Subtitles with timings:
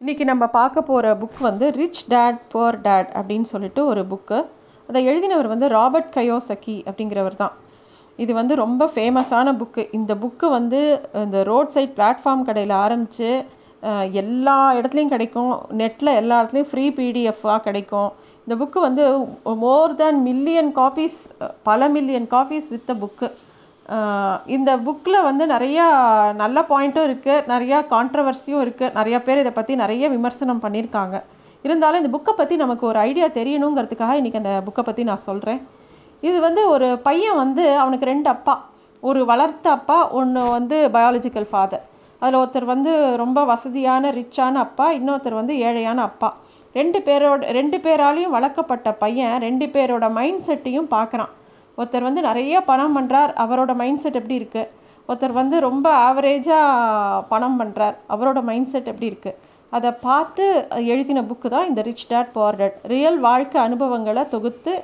[0.00, 4.38] இன்றைக்கி நம்ம பார்க்க போகிற புக் வந்து ரிச் டேட் புவர் டேட் அப்படின்னு சொல்லிட்டு ஒரு புக்கு
[4.88, 7.54] அதை எழுதினவர் வந்து ராபர்ட் கயோசக்கி அப்படிங்கிறவர் தான்.
[8.18, 10.80] இது வந்து ரொம்ப ஃபேமஸான புக்கு இந்த புக்கு வந்து
[11.22, 13.30] இந்த ரோட் சைட் பிளாட்ஃபார்ம் கடையில் ஆரம்பித்து
[14.22, 15.50] எல்லா இடத்துலையும் கிடைக்கும்.
[15.80, 18.10] நெட்டில் எல்லா இடத்துலையும் ஃப்ரீ பிடிஎஃபாக கிடைக்கும்.
[18.44, 19.04] இந்த புக்கு வந்து
[19.64, 21.18] மோர் தேன் மில்லியன் காப்பீஸ்
[21.70, 23.28] பல மில்லியன் காப்பீஸ் த புக்கு
[24.56, 25.86] இந்த புக்கில் வந்து நிறையா
[26.42, 31.16] நல்ல பாயிண்ட்டும் இருக்குது நிறையா கான்ட்ரவர்சியும் இருக்குது நிறையா பேர் இதை பற்றி நிறைய விமர்சனம் பண்ணியிருக்காங்க.
[31.66, 35.60] இருந்தாலும் இந்த புக்கை பற்றி நமக்கு ஒரு ஐடியா தெரியணுங்கிறதுக்காக இன்றைக்கி அந்த புக்கை பற்றி நான் சொல்கிறேன்
[36.28, 38.56] இது வந்து ஒரு பையன் வந்து அவனுக்கு ரெண்டு அப்பா.
[39.02, 41.84] ஒரு வளர்த்த அப்பா ஒன்று வந்து பயாலஜிக்கல் ஃபாதர்
[42.22, 42.92] அதில் ஒருத்தர் வந்து
[43.22, 46.30] ரொம்ப வசதியான ரிச்சான அப்பா இன்னொருத்தர் வந்து ஏழையான அப்பா.
[46.78, 51.32] ரெண்டு பேரோட ரெண்டு பேராலையும் வளர்க்கப்பட்ட பையன் ரெண்டு பேரோட மைண்ட் செட்டையும் பார்க்குறான்.
[51.78, 54.70] ஒருத்தர் வந்து நிறைய பணம் பண்ணுறார் அவரோட மைண்ட் செட் எப்படி இருக்குது
[55.08, 59.38] ஒருத்தர் வந்து ரொம்ப ஆவரேஜாக பணம் பண்ணுறார் அவரோட மைண்ட் செட் எப்படி இருக்குது
[59.72, 60.44] அதை பார்த்து
[60.92, 64.74] எழுதின புக்கு தான் இந்த Rich Dad Poor Dad real வாழ்க்கை அனுபவங்களை தொகுத்து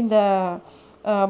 [0.00, 0.16] இந்த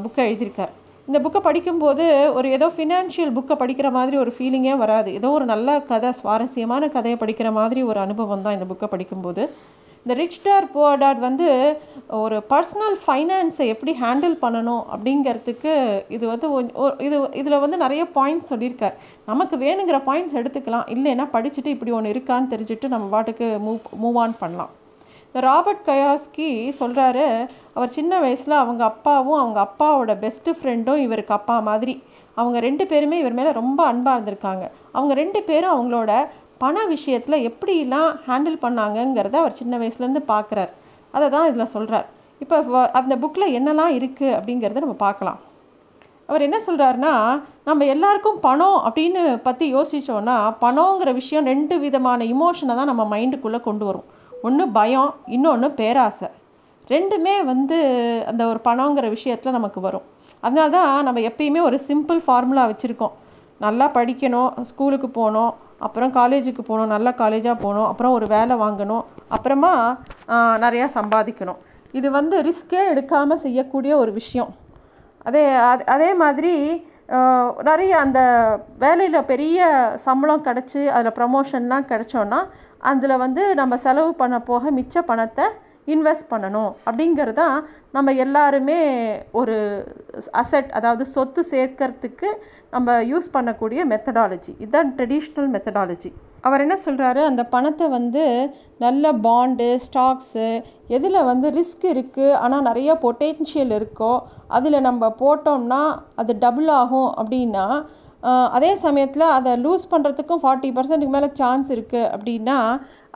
[0.04, 0.72] புக்கை எழுதியிருக்கார்.
[1.08, 2.04] இந்த புக்கை படிக்கும்போது
[2.38, 5.10] ஒரு ஏதோ ஃபினான்ஷியல் புக்கை படிக்கிற மாதிரி ஒரு ஃபீலிங்கே வராது.
[5.18, 9.44] ஏதோ ஒரு நல்ல கதை சுவாரஸ்யமான கதையை படிக்கிற மாதிரி ஒரு அனுபவம் தான் இந்த புக்கை படிக்கும்போது.
[10.04, 11.48] இந்த ரிச் டார் புவர் டாட் வந்து
[12.20, 15.72] ஒரு பர்சனல் ஃபைனான்ஸை எப்படி ஹேண்டில் பண்ணணும் அப்படிங்கிறதுக்கு
[16.16, 16.48] இது வந்து
[17.06, 18.96] இது இதில் வந்து நிறைய பாயிண்ட்ஸ் சொல்லியிருக்கார்.
[19.30, 20.86] நமக்கு வேணுங்கிற பாயிண்ட்ஸ் எடுத்துக்கலாம்.
[20.94, 24.72] இல்லைன்னா படிச்சுட்டு இப்படி ஒன்று இருக்கான்னு தெரிஞ்சுட்டு நம்ம பாட்டுக்கு மூவ் மூவ் ஆன் பண்ணலாம்.
[25.26, 27.26] இந்த ராபர்ட் கயாஸ்கி சொல்கிறாரு
[27.74, 31.94] அவர் சின்ன வயசில் அவங்க அப்பாவும் அவங்க அப்பாவோட பெஸ்ட்டு ஃப்ரெண்டும் இவருக்கு அப்பா மாதிரி.
[32.40, 34.64] அவங்க ரெண்டு பேருமே இவர் மேலே ரொம்ப அன்பாக இருந்திருக்காங்க.
[34.96, 36.12] அவங்க ரெண்டு பேரும் அவங்களோட
[36.62, 40.72] பண விஷயத்தில் எப்படிலாம் ஹேண்டில் பண்ணாங்கங்கிறத அவர் சின்ன வயசுலேருந்து பார்க்குறார்
[41.14, 42.08] அதை தான் இதில் சொல்கிறார்
[42.42, 42.56] இப்போ
[43.00, 45.38] அந்த புக்கில் என்னெல்லாம் இருக்குது அப்படிங்கிறத நம்ம பார்க்கலாம்.
[46.28, 47.12] அவர் என்ன சொல்கிறாருன்னா
[47.68, 53.84] நம்ம எல்லாருக்கும் பணம் அப்படின்னு பற்றி யோசித்தோன்னா பணங்கிற விஷயம் ரெண்டு விதமான இமோஷனை தான் நம்ம மைண்டுக்குள்ளே கொண்டு
[53.88, 54.06] வரும்.
[54.46, 56.28] ஒன்று பயம் இன்னொன்று பேராசை.
[56.92, 57.78] ரெண்டுமே வந்து
[58.30, 60.06] அந்த ஒரு பணங்கிற விஷயத்தில் நமக்கு வரும்.
[60.42, 63.16] அதனால தான் நம்ம எப்பயுமே ஒரு சிம்பிள் ஃபார்முலா வச்சுருக்கோம்.
[63.64, 65.52] நல்லா படிக்கணும் ஸ்கூலுக்கு போகணும்
[65.86, 69.04] அப்புறம் காலேஜுக்கு போகணும் நல்ல காலேஜாக போகணும் அப்புறம் ஒரு வேலை வாங்கணும்
[69.36, 69.72] அப்புறமா
[70.64, 71.60] நிறையா சம்பாதிக்கணும்.
[71.98, 74.50] இது வந்து ரிஸ்க்கே எடுக்காமல் செய்யக்கூடிய ஒரு விஷயம்.
[75.28, 76.54] அதே அது அதே மாதிரி
[77.68, 78.20] நிறைய அந்த
[78.84, 79.70] வேலையில் பெரிய
[80.04, 82.38] சம்பளம் கிடச்சி அதில் ப்ரமோஷன்லாம் கிடச்சோன்னா
[82.90, 85.46] அதில் வந்து நம்ம செலவு பண்ண போக மிச்ச பணத்தை
[85.94, 86.70] இன்வெஸ்ட் பண்ணணும்.
[86.86, 87.56] அப்படிங்கிறது தான்
[87.96, 88.78] நம்ம எல்லாருமே
[89.40, 89.56] ஒரு
[90.42, 92.28] அசட் அதாவது சொத்து சேர்க்கறதுக்கு
[92.72, 96.10] நம்ம யூஸ் பண்ணக்கூடிய மெத்தடாலஜி இதுதான் ட்ரெடிஷ்னல் மெத்தடாலஜி
[96.48, 98.24] அவர் என்ன சொல்கிறாரு அந்த பணத்தை வந்து
[98.84, 100.46] நல்ல பாண்டு ஸ்டாக்ஸு
[100.96, 104.12] எதில் வந்து ரிஸ்க் இருக்குது ஆனால் நிறைய பொட்டென்ஷியல் இருக்கோ
[104.58, 105.82] அதில் நம்ம போட்டோம்னா
[106.22, 107.66] அது டபுள் ஆகும் அப்படின்னா
[108.56, 112.58] அதே சமயத்தில் அதை லூஸ் பண்ணுறதுக்கும் ஃபார்ட்டி பர்சன்ட்டுக்கு மேலே சான்ஸ் இருக்குது அப்படின்னா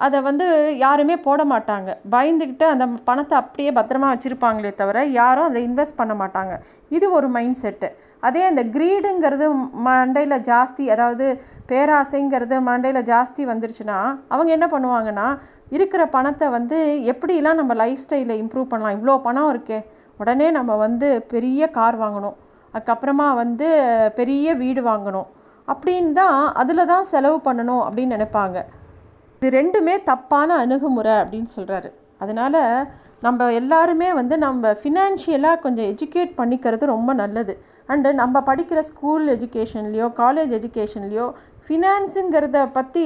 [0.05, 0.47] அதை வந்து
[0.85, 1.91] யாருமே போட மாட்டாங்க.
[2.15, 6.55] பயந்துக்கிட்டு அந்த பணத்தை அப்படியே பத்திரமா வச்சுருப்பாங்களே தவிர யாரும் அதை இன்வெஸ்ட் பண்ண மாட்டாங்க.
[6.97, 7.91] இது ஒரு மைண்ட் செட்டு
[8.27, 9.47] அதே அந்த க்ரீடுங்கிறது
[9.87, 11.27] மண்டையில் ஜாஸ்தி அதாவது
[11.71, 13.99] பேராசைங்கிறது மண்டையில் ஜாஸ்தி வந்துருச்சுன்னா
[14.33, 15.27] அவங்க என்ன பண்ணுவாங்கன்னா
[15.77, 16.79] இருக்கிற பணத்தை வந்து
[17.13, 19.79] எப்படிலாம் நம்ம லைஃப் ஸ்டைலை இம்ப்ரூவ் பண்ணலாம் இவ்வளோ பணம் இருக்கே
[20.21, 22.37] உடனே நம்ம வந்து பெரிய கார் வாங்கணும்
[22.75, 23.69] அதுக்கப்புறமா வந்து
[24.19, 25.29] பெரிய வீடு வாங்கணும்
[25.69, 28.59] அப்படின்னு தான் அதில் தான் செலவு பண்ணணும் அப்படின்னு நினைப்பாங்க.
[29.37, 31.89] இது ரெண்டுமே தப்பான அணுகுமுறை அப்படின்னு சொல்கிறாரு
[32.23, 32.59] அதனால்
[33.27, 37.55] நம்ம எல்லாருமே வந்து நம்ம ஃபினான்ஷியலாக கொஞ்சம் எஜுகேட் பண்ணிக்கிறது ரொம்ப நல்லது.
[37.89, 41.27] அண்டு நம்ம படிக்கிற ஸ்கூல் எஜுகேஷன்லேயோ காலேஜ் எஜுகேஷன்லேயோ
[41.67, 43.03] ஃபினான்ஸுங்கிறத பற்றி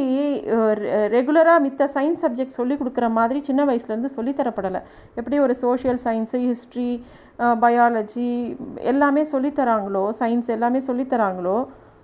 [1.14, 4.80] ரெகுலராக மித்த சயின்ஸ் சப்ஜெக்ட் சொல்லி கொடுக்குற மாதிரி சின்ன வயசுலேருந்து சொல்லித்தரப்படலை
[5.14, 6.88] எப்படி ஒரு சோஷியல் சயின்ஸு ஹிஸ்ட்ரி
[7.60, 8.30] பயாலஜி
[8.92, 11.58] எல்லாமே சொல்லித்தராங்களோ சயின்ஸ் எல்லாமே சொல்லித்தராங்களோ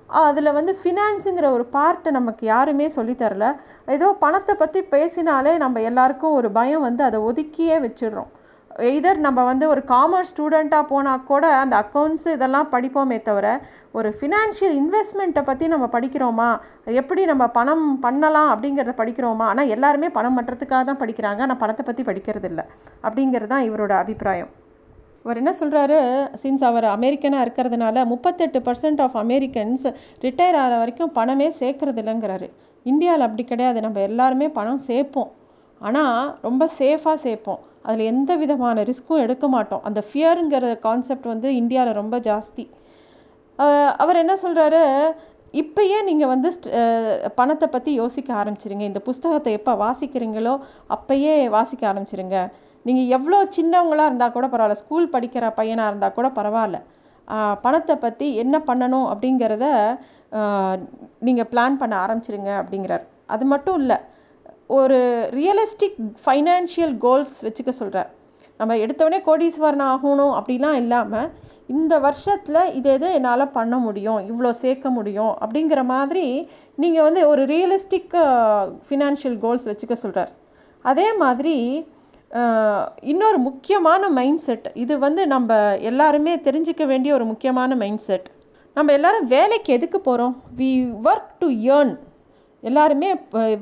[0.08, 3.46] அதில் வந்து ஃபினான்ஸுங்கிற ஒரு பார்ட்டை நமக்கு யாருமே சொல்லித்தரல
[3.88, 8.30] ஏதோ பணத்தை பற்றி பேசினாலே நம்ம எல்லாருக்கும் ஒரு பயம் வந்து அதை ஒதுக்கியே வச்சிடுறோம்.
[8.88, 13.46] எய்தர் நம்ம வந்து ஒரு காமர்ஸ் ஸ்டூடெண்ட்டாக போனால் கூட அந்த அக்கௌண்ட்ஸு இதெல்லாம் படிப்போமே தவிர
[13.98, 16.48] ஒரு ஃபினான்ஷியல் இன்வெஸ்ட்மெண்ட்டை பற்றி நம்ம படிக்கிறோமா?
[17.00, 19.46] எப்படி நம்ம பணம் பண்ணலாம் அப்படிங்கிறத படிக்கிறோமா?
[19.52, 21.41] ஆனால் எல்லாருமே பணம் பண்ணுறதுக்காக தான் படிக்கிறாங்க.
[21.47, 22.65] ஆனால் பணத்தை பற்றி படிக்கிறது இல்லை
[23.06, 24.50] அப்படிங்கிறது தான் இவரோட அபிப்பிராயம்.
[25.24, 25.98] அவர் என்ன சொல்கிறாரு
[26.42, 29.86] சின்ஸ் அவர் அமெரிக்கனாக இருக்கிறதுனால முப்பத்தெட்டு பர்சன்ட் ஆஃப் அமெரிக்கன்ஸ்
[30.24, 32.48] ரிட்டையர் ஆகிற வரைக்கும் பணமே சேர்க்கறது இல்லைங்கிறாரு
[32.86, 33.78] இந்தியாவில் அப்படி கிடையாது.
[33.86, 35.30] நம்ம எல்லாருமே பணம் சேர்ப்போம்.
[35.80, 36.18] ஆனால்
[36.48, 37.62] ரொம்ப சேஃபாக சேர்ப்போம்.
[37.89, 39.83] அதில் எந்த விதமான ரிஸ்க்கும் எடுக்க மாட்டோம்.
[39.89, 42.65] அந்த ஃபியருங்கிற கான்செப்ட் வந்து இந்தியாவில் ரொம்ப ஜாஸ்தி.
[44.03, 44.83] அவர் என்ன சொல்கிறாரு
[45.63, 46.48] இப்போயே நீங்கள் வந்து
[47.41, 48.84] பணத்தை பற்றி யோசிக்க ஆரம்பிச்சிருங்க.
[48.91, 50.54] இந்த புஸ்தகத்தை எப்போ வாசிக்கிறீங்களோ
[50.97, 52.39] அப்போயே வாசிக்க ஆரம்பிச்சிருங்க.
[52.89, 54.80] நீங்கள் எவ்வளோ சின்னவங்களாக இருந்தால் கூட பரவாயில்ல.
[54.83, 56.80] ஸ்கூல் படிக்கிற பையனாக இருந்தால் கூட பரவாயில்ல.
[57.65, 59.66] பணத்தை பற்றி என்ன பண்ணணும் அப்படிங்கிறத
[61.27, 63.04] நீங்கள் பிளான் பண்ண ஆரம்பிச்சிருங்க அப்படிங்கிறார்.
[63.34, 63.98] அது மட்டும் இல்லை
[64.71, 64.99] ஒரு
[65.34, 68.11] ரியலிஸ்டிக் ஃபைனான்ஷியல் கோல்ஸ் வச்சுக்க சொல்கிறார்
[68.61, 71.31] நம்ம எடுத்தவொடனே கோடீஸ்வரன் ஆகணும் அப்படிலாம் இல்லாமல்
[71.66, 74.21] இந்த வருஷத்தில் இது எது என்னால் பண்ண முடியும்?
[74.31, 75.33] இவ்வளோ சேர்க்க முடியும்?
[75.41, 78.15] அப்படிங்கிற மாதிரி நீங்கள் வந்து ஒரு ரியலிஸ்டிக்
[78.89, 80.33] ஃபினான்ஷியல் கோல்ஸ் வச்சுக்க சொல்கிறார்
[80.84, 81.57] அதே மாதிரி
[83.03, 88.28] இன்னொரு முக்கியமான மைண்ட் செட் இது வந்து நம்ம எல்லாருமே தெரிஞ்சுக்க வேண்டிய ஒரு முக்கியமான மைண்ட் செட்
[88.77, 90.71] நம்ம எல்லாரும் வேலைக்கு எதுக்கு போகிறோம் வி
[91.05, 91.93] ஒர்க் டு ஏர்ன்
[92.71, 93.09] எல்லாருமே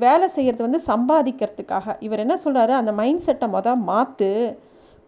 [0.05, 1.95] வேலை செய்கிறது வந்து சம்பாதிக்கிறதுக்காக.
[2.05, 4.29] இவர் என்ன சொல்கிறாரு அந்த மைண்ட் செட்டை மொதல் மாற்று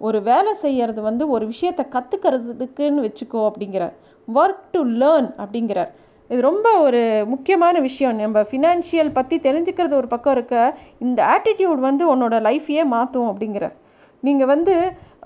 [0.08, 3.94] ஒரு வேலை செய்கிறது வந்து ஒரு விஷயத்தை கற்றுக்கிறதுக்குன்னு வச்சுக்கோ அப்படிங்கிறார்.
[4.28, 5.92] ஒர்க் டு லேர்ன் அப்படிங்கிறார்.
[6.30, 7.02] இது ரொம்ப ஒரு
[7.34, 8.16] முக்கியமான விஷயம்.
[8.22, 10.56] நம்ம ஃபினான்ஷியல் பற்றி தெரிஞ்சுக்கிறது ஒரு பக்கம் இருக்க.
[11.06, 13.76] இந்த ஆட்டிடியூட் வந்து உன்னோட லைஃப்பையே மாற்றும் அப்படிங்கிறார்.
[14.24, 14.76] நீங்கள் வந்து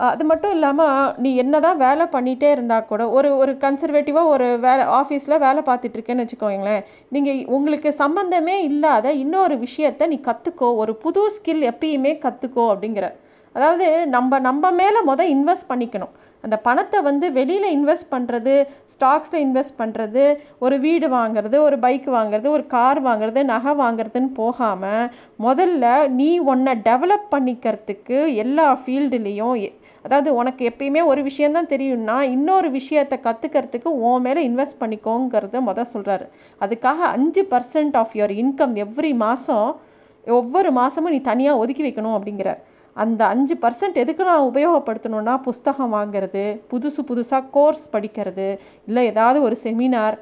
[0.08, 4.84] அது மட்டும் இல்லாமல் நீ என்ன தான் வேலை பண்ணிகிட்டே இருந்தால் கூட ஒரு ஒரு கன்சர்வேட்டிவாக ஒரு வேலை
[5.00, 6.84] ஆஃபீஸில் வேலை பார்த்துட்ருக்கேன்னு வச்சுக்கோங்களேன்.
[7.16, 13.08] நீங்கள் உங்களுக்கு சம்மந்தமே இல்லாத இன்னொரு விஷயத்த நீ கற்றுக்கோ ஒரு புது ஸ்கில் எப்பயுமே கற்றுக்கோ அப்படிங்கிற.
[13.56, 13.86] அதாவது
[14.16, 16.14] நம்ம நம்ம மேலே மொதல் இன்வெஸ்ட் பண்ணிக்கணும்.
[16.44, 18.54] அந்த பணத்தை வந்து வெளியில் இன்வெஸ்ட் பண்ணுறது
[18.94, 20.24] ஸ்டாக்ஸில் இன்வெஸ்ட் பண்ணுறது
[20.60, 25.10] ஒரு வீடு வாங்குறது ஒரு பைக் வாங்குறது ஒரு கார் வாங்குறது நகை வாங்குறதுன்னு போகாமல்
[25.40, 25.86] முதல்ல
[26.20, 29.58] நீ உன்னை டெவலப் பண்ணிக்கிறதுக்கு எல்லா ஃபீல்டுலேயும்
[30.04, 36.26] அதாவது உனக்கு எப்பயுமே ஒரு விஷயந்தான் தெரியும்னா இன்னொரு விஷயத்தை கற்றுக்கிறதுக்கு உன் மேலே இன்வெஸ்ட் பண்ணிக்கோங்கிறத மொதல் சொல்கிறாரு
[36.62, 39.70] அதுக்காக அஞ்சு percent of your income every மாதம்
[40.28, 42.60] ஒவ்வொரு மாதமும் நீ தனியாக ஒதுக்கி வைக்கணும் அப்படிங்கிறார்.
[42.96, 48.48] அந்த அஞ்சு பர்சன்ட் எதுக்கு நான் உபயோகப்படுத்தணும்னா புஸ்தகம் வாங்குறது புதுசு புதுசாக கோர்ஸ் படிக்கிறது
[48.86, 50.18] இல்லை ஏதாவது ஒரு செமினார்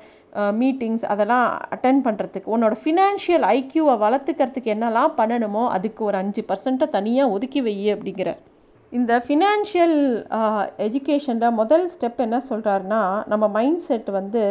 [0.52, 1.46] மீட்டிங்ஸ் அதெல்லாம்
[1.76, 7.76] அட்டன் பண்ணுறதுக்கு உன்னோட ஃபினான்ஷியல் ஐக்யூவை வளர்த்துக்கிறதுக்கு என்னெல்லாம் பண்ணணுமோ அதுக்கு ஒரு அஞ்சு பர்சன்ட்டை தனியாக ஒதுக்கி வை
[7.92, 8.32] அப்படிங்கிற
[8.92, 9.98] இந்த ஃபினான்ஷியல்
[10.86, 13.00] எஜுகேஷனில் முதல் ஸ்டெப் என்ன சொல்கிறாருன்னா
[13.32, 14.42] நம்ம மைண்ட் செட் வந்து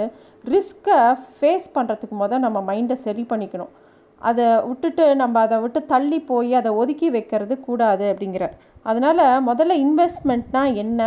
[0.54, 0.98] ரிஸ்க்கை
[1.36, 3.72] ஃபேஸ் பண்ணுறதுக்கு முதல் நம்ம மைண்டை சரி பண்ணிக்கணும்.
[4.20, 8.54] அதை விட்டுட்டு நம்ம அதை விட்டு தள்ளி போய் அதை ஒதுக்கி வைக்கிறது கூடாது அப்படிங்கிறார்.
[8.90, 11.00] அதனால் முதல்ல இன்வெஸ்ட்மெண்ட்னால் என்ன?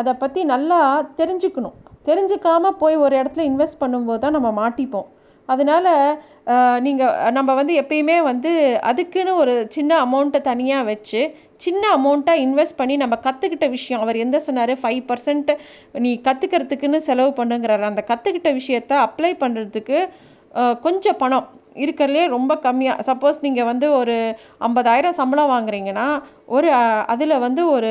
[0.00, 0.80] அதை பற்றி நல்லா
[1.20, 1.76] தெரிஞ்சுக்கணும்.
[2.08, 5.08] தெரிஞ்சுக்காமல் போய் ஒரு இடத்துல இன்வெஸ்ட் பண்ணும்போது தான் நம்ம மாட்டிப்போம்.
[5.48, 5.92] அதனால்
[6.86, 8.50] நீங்கள் நம்ம வந்து எப்பயுமே வந்து
[8.90, 11.20] அதுக்குன்னு ஒரு சின்ன அமௌண்ட்டை தனியாக வச்சு
[11.66, 14.02] சின்ன அமௌண்ட்டாக இன்வெஸ்ட் பண்ணி நம்ம கற்றுக்கிட்ட விஷயம்.
[14.04, 14.72] அவர் எந்த சொன்னார்?
[14.82, 15.52] ஃபைவ் பர்சன்ட்
[16.06, 17.90] நீ கற்றுக்கிறதுக்குன்னு செலவு பண்ணுங்கிறார்.
[17.92, 19.98] அந்த கற்றுக்கிட்ட விஷயத்த அப்ளை பண்ணுறதுக்கு
[20.84, 21.48] கொஞ்சம் பணம்
[21.84, 24.14] இருக்கிறதுலே ரொம்ப கம்மியாக சப்போஸ் நீங்கள் வந்து ஒரு
[24.66, 26.06] ஐம்பதாயிரம் சம்பளம் வாங்குறீங்கன்னா
[26.56, 26.68] ஒரு
[27.12, 27.90] அதில் வந்து ஒரு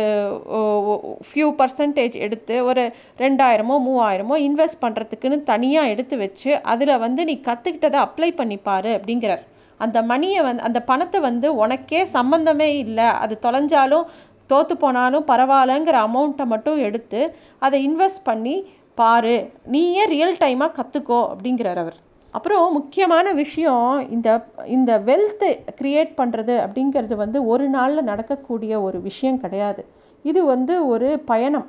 [1.27, 2.83] ஃபியூ பர்சன்டேஜ் எடுத்து ஒரு
[3.23, 9.45] ரெண்டாயிரமோ மூவாயிரமோ இன்வெஸ்ட் பண்ணுறதுக்குன்னு தனியாக எடுத்து வச்சு அதில் வந்து நீ கற்றுக்கிட்டதை அப்ளை பண்ணிப்பார் அப்படிங்கிறார்.
[9.85, 13.07] அந்த மணியை வந்து அந்த பணத்தை வந்து உனக்கே சம்மந்தமே இல்லை.
[13.23, 14.07] அது தொலைஞ்சாலும்
[14.51, 17.21] தோற்று போனாலும் பரவாயில்லங்கிற அமௌண்ட்டை மட்டும் எடுத்து
[17.67, 18.55] அதை இன்வெஸ்ட் பண்ணி
[18.99, 19.37] பாரு.
[19.73, 21.97] நீயே ரியல் டைமாக கற்றுக்கோ அப்படிங்கிறார் அவர்.
[22.37, 24.29] அப்புறம் முக்கியமான விஷயம் இந்த
[24.75, 29.81] இந்த வெல்த்து க்ரியேட் பண்ணுறது அப்படிங்கிறது வந்து ஒரு நாளில் நடக்கக்கூடிய ஒரு விஷயம் கிடையாது.
[30.29, 31.67] இது வந்து ஒரு பயணம்.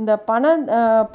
[0.00, 0.62] இந்த பணம்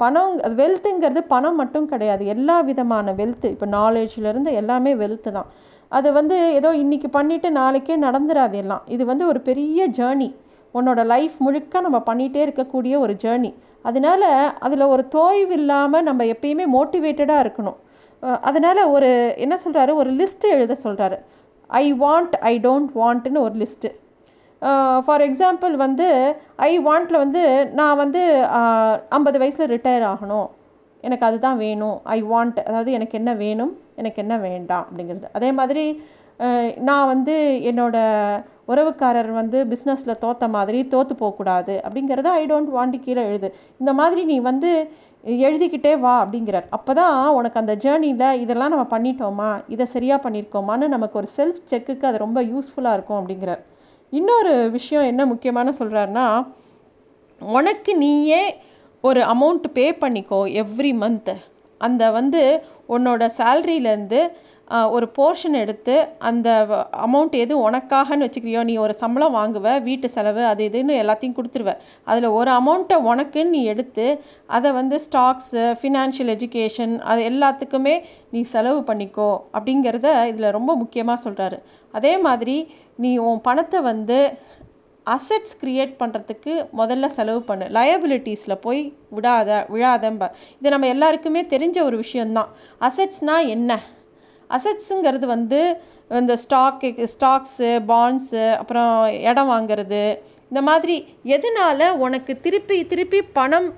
[0.02, 2.22] பணம் வெல்த்துங்கிறது பணம் மட்டும் கிடையாது.
[2.34, 5.50] எல்லா விதமான வெல்த்து இப்போ நாலேஜ்லேருந்து எல்லாமே வெல்த்து தான்.
[5.92, 8.82] அது வந்து ஏதோ இன்றைக்கி பண்ணிவிட்டு நாளைக்கே நடந்துடாது எல்லாம்.
[8.94, 10.28] இது வந்து ஒரு பெரிய ஜேர்னி
[10.74, 13.50] உன்னோட லைஃப் முழுக்க நம்ம பண்ணிகிட்டே இருக்கக்கூடிய ஒரு ஜேர்னி
[13.88, 14.28] அதனால்
[14.66, 17.78] அதில் ஒரு தோய்வு இல்லாமல் நம்ம எப்பயுமே மோட்டிவேட்டடாக இருக்கணும்.
[18.48, 19.10] அதனால் ஒரு
[19.44, 21.18] என்ன சொல்கிறாரு ஒரு லிஸ்ட்டு எழுத சொல்கிறாரு
[21.70, 23.90] ஐ வாண்ட் ஐ டோன்ட் வாண்ட்னு ஒரு லிஸ்ட்டு
[25.04, 26.06] ஃபார் எக்ஸாம்பிள் வந்து
[26.68, 27.42] ஐ வாண்ட்டில் வந்து
[27.78, 28.22] நான் வந்து
[29.16, 30.48] ஐம்பது வயசில் ரிட்டையர் ஆகணும்.
[31.06, 31.98] எனக்கு அதுதான் வேணும்.
[32.16, 35.28] ஐ வாண்ட் அதாவது எனக்கு என்ன வேணும் எனக்கு என்ன வேண்டாம் அப்படிங்கிறது.
[35.38, 35.84] அதே மாதிரி
[36.88, 37.34] நான் வந்து
[37.70, 38.40] என்னோடய
[38.72, 43.48] உறவுக்காரர் வந்து பிஸ்னஸில் தோற்ற மாதிரி தோற்று போகக்கூடாது அப்படிங்கிறத ஐ டோன்ட் வாண்டி கீழே எழுது.
[43.80, 44.70] இந்த மாதிரி நீ வந்து
[45.46, 46.66] எழுதிக்கிட்டே வா அப்படிங்கிறார்.
[46.76, 52.08] அப்போ தான் உனக்கு அந்த ஜேர்னியில் இதெல்லாம் நம்ம பண்ணிட்டோமா இதை சரியாக பண்ணியிருக்கோமான்னு நமக்கு ஒரு செல்ஃப் செக்குக்கு
[52.10, 53.62] அது ரொம்ப யூஸ்ஃபுல்லாக இருக்கும் அப்படிங்கிறார்.
[54.12, 56.26] இன்னொரு விஷயம் என்ன முக்கியமான சொல்கிறாருன்னா
[57.40, 58.42] உனக்கு நீயே
[59.00, 61.34] ஒரு அமௌண்ட் பே பண்ணிக்கோ எவ்ரி மந்த்து
[61.80, 64.20] அந்த வந்து உன்னோட சேல்ரியிலேருந்து
[64.90, 66.48] ஒரு போர்ஷன் எடுத்து அந்த
[66.92, 71.76] அமௌண்ட் எது உனக்காகன்னு வச்சுக்கிறியோ நீ ஒரு சம்பளம் வாங்குவ வீட்டு செலவு அது இதுன்னு எல்லாத்தையும் கொடுத்துருவ.
[72.04, 78.80] அதில் ஒரு அமௌண்ட்டை உனக்குன்னு நீ எடுத்து அதை வந்து ஸ்டாக்ஸு ஃபினான்ஷியல் எஜுகேஷன் அது எல்லாத்துக்குமே நீ செலவு
[78.80, 81.58] பண்ணிக்கோ அப்படிங்கிறத இதில் ரொம்ப முக்கியமாக சொல்கிறாரு
[81.90, 84.38] அதே மாதிரி நீ உன் பணத்தை வந்து
[85.14, 87.66] அசட்ஸ் க்ரியேட் பண்ணுறதுக்கு முதல்ல செலவு பண்ணு.
[87.78, 88.82] லயபிலிட்டிஸில் போய்
[89.16, 90.24] விடாத விழாதம்ப.
[90.58, 92.50] இது நம்ம எல்லாருக்குமே தெரிஞ்ச ஒரு விஷயந்தான்
[92.88, 93.80] அசட்ஸ்னால் என்ன?
[94.56, 95.60] அசட்ஸுங்கிறது வந்து
[96.20, 98.94] இந்த ஸ்டாக்கு ஸ்டாக்ஸு பாண்ட்ஸு அப்புறம்
[99.30, 100.02] இடம் வாங்கிறது.
[100.50, 100.96] இந்த மாதிரி
[101.36, 103.68] எதனால் உனக்கு திருப்பி திருப்பி பணம்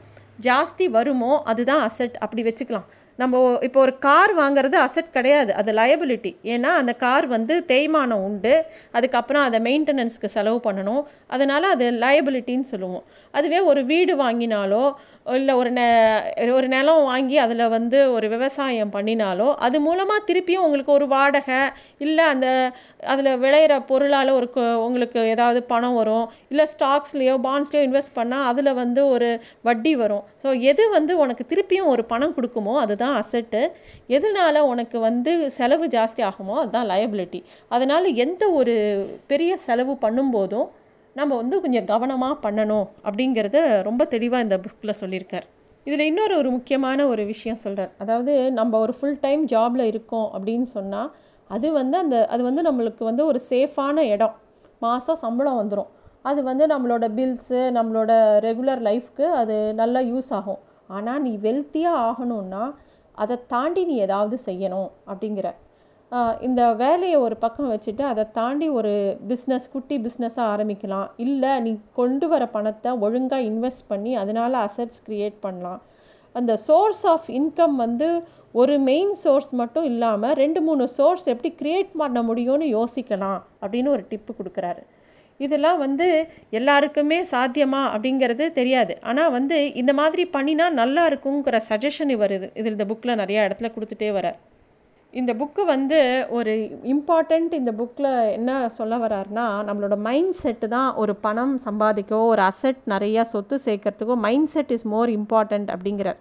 [0.48, 2.86] ஜாஸ்தி வருமோ அதுதான் அசட் அப்படி வச்சுக்கலாம்.
[3.16, 5.54] நம்ம இப்போ ஒரு கார் வாங்குறது அசட் கிடையாது.
[5.54, 8.64] அது லயபிலிட்டி ஏன்னா அந்த கார் வந்து தேய்மானம் உண்டு.
[8.92, 11.02] அதுக்கப்புறம் அதை மெயின்டெனன்ஸ்க்கு செலவு பண்ணணும்.
[11.26, 13.04] அதனால் அது லயபிலிட்டின்னு சொல்லுவோம்.
[13.30, 14.92] அதுவே ஒரு வீடு வாங்கினாலோ
[15.26, 15.86] இல்லை ஒரு நெ
[16.52, 21.60] ஒரு நிலம் வாங்கி அதில் வந்து ஒரு விவசாயம் பண்ணினாலோ அது மூலமாக திருப்பியும் உங்களுக்கு ஒரு வாடகை
[21.98, 24.48] இல்லை அந்த அதில் விளையிற பொருளால் ஒரு
[24.78, 30.24] உங்களுக்கு ஏதாவது பணம் வரும் இல்லை ஸ்டாக்ஸ்லேயோ பாண்ட்ஸ்லேயோ இன்வெஸ்ட் பண்ணால் அதில் வந்து ஒரு வட்டி வரும்.
[30.44, 33.72] ஸோ எது வந்து உனக்கு திருப்பியும் ஒரு பணம் கொடுக்குமோ அதுதான் அசெட்டு
[34.08, 38.74] எதனால உனக்கு வந்து செலவு ஜாஸ்தி ஆகுமோ அதுதான் லயபிலிட்டி அதனால் எந்த ஒரு
[39.26, 40.68] பெரிய செலவு பண்ணும்போதும்
[41.16, 45.46] நம்ம வந்து கொஞ்சம் கவனமாக பண்ணணும் அப்படிங்கிறத ரொம்ப தெளிவாக இந்த புக்கில் சொல்லியிருக்கார்.
[45.86, 50.68] இதில் இன்னொரு ஒரு முக்கியமான ஒரு விஷயம் சொல்கிறார் அதாவது நம்ம ஒரு ஃபுல் டைம் ஜாபில் இருக்கோம் அப்படின்னு
[50.76, 51.10] சொன்னால்
[51.50, 54.36] அது வந்து அந்த அது வந்து நம்மளுக்கு வந்து ஒரு சேஃபான இடம்.
[54.84, 55.90] மாதம் சம்பளம் வந்துடும்
[56.30, 58.12] அது வந்து நம்மளோட பில்ஸு நம்மளோட
[58.46, 60.60] ரெகுலர் லைஃப்க்கு அது நல்லா யூஸ் ஆகும்.
[60.96, 62.64] ஆனால் நீ வெல்த்தியாக ஆகணும்னா
[63.14, 65.48] அதை தாண்டி நீ ஏதாவது செய்யணும் அப்படிங்கிற
[66.46, 68.90] இந்த வேலையை ஒரு பக்கம் வச்சுட்டு அதை தாண்டி ஒரு
[69.30, 71.08] பிஸ்னஸ் குட்டி பிஸ்னஸாக ஆரம்பிக்கலாம்.
[71.24, 75.80] இல்லை நீ கொண்டு வர பணத்தை ஒழுங்காக இன்வெஸ்ட் பண்ணி அதனால் அசட்ஸ் க்ரியேட் பண்ணலாம்.
[76.34, 78.08] அந்த சோர்ஸ் ஆஃப் இன்கம் வந்து
[78.60, 84.04] ஒரு மெயின் சோர்ஸ் மட்டும் இல்லாமல் ரெண்டு மூணு சோர்ஸ் எப்படி க்ரியேட் பண்ண முடியும்னு யோசிக்கலாம் அப்படின்னு ஒரு
[84.12, 84.84] டிப்பு கொடுக்குறாரு.
[85.40, 86.06] இதெல்லாம் வந்து
[86.58, 88.94] எல்லாருக்குமே சாத்தியமா அப்படிங்கிறது தெரியாது.
[89.10, 94.10] ஆனால் வந்து இந்த மாதிரி பண்ணினா நல்லா இருக்குங்கிற சஜஷன் வருது இதில் இந்த புக்கில் நிறைய இடத்துல கொடுத்துட்டே
[94.18, 94.40] வரார்
[95.20, 95.98] இந்த புக்கு வந்து
[96.36, 96.52] ஒரு
[96.92, 102.80] இம்பார்ட்டண்ட் இந்த புக்கில் என்ன சொல்ல வர்றாருன்னா நம்மளோட மைண்ட் செட்டு தான் ஒரு பணம் சம்பாதிக்கோ ஒரு அசெட்
[102.92, 106.20] நிறையா சொத்து சேர்க்கறதுக்கோ mindset is more important அப்படிங்கிறார்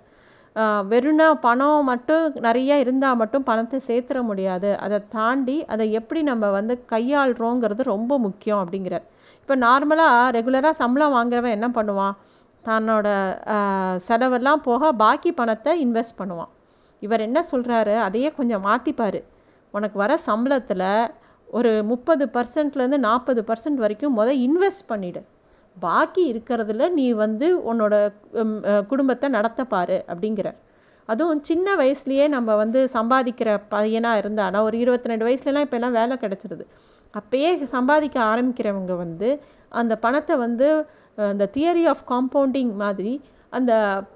[0.92, 4.70] வெறும்னா பணம் மட்டும் நிறையா இருந்தால் மட்டும் பணத்தை சேர்த்துற முடியாது.
[4.86, 9.06] அதை தாண்டி அதை எப்படி நம்ம வந்து கையாளுறோங்கிறது ரொம்ப முக்கியம் அப்படிங்கிறார்.
[9.42, 12.18] இப்போ நார்மலாக ரெகுலராக சம்பளம் வாங்குறவன் என்ன பண்ணுவான்?
[12.64, 13.08] தன்னோட
[14.08, 16.52] செலவெல்லாம் போக பாக்கி பணத்தை இன்வெஸ்ட் பண்ணுவான்.
[17.02, 19.20] இவர் என்ன சொல்கிறாரு அதையே கொஞ்சம் மாற்றிப்பார்
[19.74, 20.88] உனக்கு வர சம்பளத்தில்
[21.50, 25.22] ஒரு முப்பது பர்சன்ட்லேருந்து நாற்பது பர்சன்ட் வரைக்கும் முத இன்வெஸ்ட் பண்ணிவிடு
[25.78, 27.94] பாக்கி இருக்கிறதுல நீ வந்து உன்னோட
[28.92, 30.58] குடும்பத்தை நடத்தப்பார் அப்படிங்கிறார்.
[31.10, 36.16] அதுவும் சின்ன வயசுலேயே நம்ம வந்து சம்பாதிக்கிற பையனாக இருந்தானா ஒரு இருபத்தி ரெண்டு வயசுலலாம் இப்போ எல்லாம் வேலை
[36.24, 36.66] கிடச்சிருது.
[37.14, 39.30] அப்போயே சம்பாதிக்க ஆரம்பிக்கிறவங்க வந்து
[39.82, 40.68] அந்த பணத்தை வந்து
[41.18, 43.14] அந்த இந்த தியரி ஆஃப் காம்பவுண்டிங் மாதிரி
[43.58, 43.72] அந்த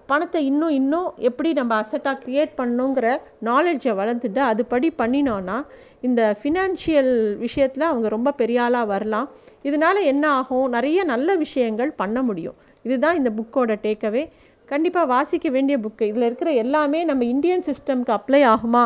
[0.09, 3.07] பணத்தை இன்னும் இன்னும் எப்படி நம்ம அசட்டாக க்ரியேட் பண்ணணுங்கிற
[3.43, 5.57] நாலேஜை வளர்த்துட்டு அதுபடி பண்ணினோன்னா
[6.01, 9.27] இந்த ஃபினான்ஷியல் விஷயத்தில் அவங்க ரொம்ப பெரிய ஆளாக வரலாம்.
[9.63, 10.67] இதனால என்ன ஆகும்?
[10.69, 12.57] நிறைய நல்ல விஷயங்கள் பண்ண முடியும்.
[12.85, 14.23] இதுதான் இந்த புக்கோட டேக்கவே
[14.65, 18.85] கண்டிப்பாக வாசிக்க வேண்டிய புக்கு இதில் இருக்கிற எல்லாமே நம்ம இந்தியன் சிஸ்டம்க்கு அப்ளை ஆகுமா?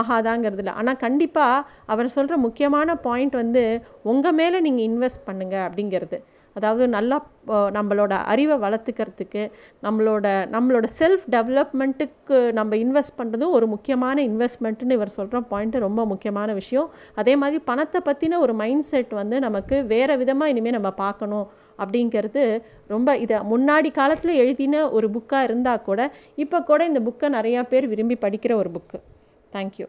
[0.00, 3.62] ஆகாதாங்கிறதுல ஆனால் கண்டிப்பாக அவர் சொல்கிற முக்கியமான பாயிண்ட் வந்து
[4.02, 6.18] உங்கள் மேலே நீங்கள் இன்வெஸ்ட் பண்ணுங்க அப்படிங்கிறது.
[6.54, 7.16] அதாவது நல்லா
[7.76, 9.42] நம்மளோட அறிவை வளர்த்துக்கிறதுக்கு
[9.82, 16.52] நம்மளோட நம்மளோட செல்ஃப் டெவலப்மெண்ட்டுக்கு நம்ம இன்வெஸ்ட் பண்ணுறதும் ஒரு முக்கியமான இன்வெஸ்ட்மெண்ட்டுன்னு இவர் சொல்கிற பாயிண்ட்டு ரொம்ப முக்கியமான
[16.52, 16.90] விஷயம்.
[17.14, 22.44] அதே மாதிரி பணத்தை பற்றின ஒரு மைண்ட் செட் வந்து நமக்கு வேறு விதமாக இனிமேல் நம்ம பார்க்கணும் அப்படிங்கிறது
[22.86, 27.86] ரொம்ப இதை முன்னாடி காலத்தில் எழுதின ஒரு புக்காக இருந்தால் கூட இப்போ கூட இந்த புக்கை நிறையா பேர்
[27.86, 29.00] விரும்பி படிக்கிற ஒரு புக்கு
[29.52, 29.88] தேங்க்யூ